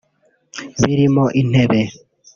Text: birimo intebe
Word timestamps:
birimo 0.83 1.23
intebe 1.41 1.81